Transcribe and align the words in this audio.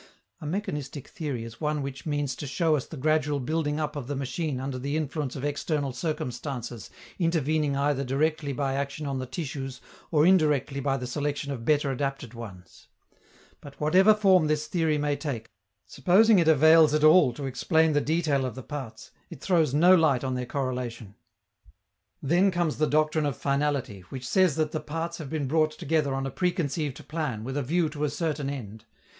A 0.39 0.47
mechanistic 0.47 1.07
theory 1.07 1.43
is 1.43 1.61
one 1.61 1.83
which 1.83 2.07
means 2.07 2.35
to 2.37 2.47
show 2.47 2.75
us 2.75 2.87
the 2.87 2.97
gradual 2.97 3.39
building 3.39 3.79
up 3.79 3.95
of 3.95 4.07
the 4.07 4.15
machine 4.15 4.59
under 4.59 4.79
the 4.79 4.97
influence 4.97 5.35
of 5.35 5.45
external 5.45 5.93
circumstances 5.93 6.89
intervening 7.19 7.75
either 7.75 8.03
directly 8.03 8.51
by 8.51 8.73
action 8.73 9.05
on 9.05 9.19
the 9.19 9.27
tissues 9.27 9.79
or 10.09 10.25
indirectly 10.25 10.79
by 10.79 10.97
the 10.97 11.05
selection 11.05 11.51
of 11.51 11.65
better 11.65 11.91
adapted 11.91 12.33
ones. 12.33 12.87
But, 13.61 13.79
whatever 13.79 14.15
form 14.15 14.47
this 14.47 14.65
theory 14.65 14.97
may 14.97 15.15
take, 15.15 15.47
supposing 15.85 16.39
it 16.39 16.47
avails 16.47 16.95
at 16.95 17.03
all 17.03 17.31
to 17.33 17.45
explain 17.45 17.93
the 17.93 18.01
detail 18.01 18.43
of 18.43 18.55
the 18.55 18.63
parts, 18.63 19.11
it 19.29 19.39
throws 19.39 19.71
no 19.71 19.93
light 19.93 20.23
on 20.23 20.33
their 20.33 20.47
correlation. 20.47 21.13
Then 22.23 22.49
comes 22.49 22.77
the 22.79 22.87
doctrine 22.87 23.27
of 23.27 23.37
finality, 23.37 23.99
which 24.09 24.27
says 24.27 24.55
that 24.55 24.71
the 24.71 24.79
parts 24.79 25.19
have 25.19 25.29
been 25.29 25.47
brought 25.47 25.73
together 25.77 26.15
on 26.15 26.25
a 26.25 26.31
preconceived 26.31 27.07
plan 27.07 27.43
with 27.43 27.55
a 27.55 27.61
view 27.61 27.87
to 27.89 28.03
a 28.03 28.09
certain 28.09 28.49
end. 28.49 28.85